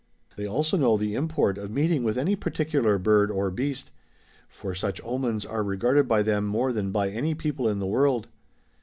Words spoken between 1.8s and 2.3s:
with